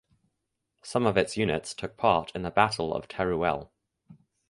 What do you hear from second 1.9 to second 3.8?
part in the Battle of Teruel.